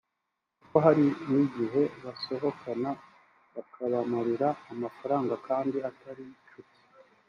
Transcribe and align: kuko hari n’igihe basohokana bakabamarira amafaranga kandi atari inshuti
kuko 0.59 0.75
hari 0.85 1.05
n’igihe 1.31 1.81
basohokana 2.03 2.89
bakabamarira 3.55 4.47
amafaranga 4.73 5.33
kandi 5.47 5.77
atari 5.89 6.21
inshuti 6.33 6.79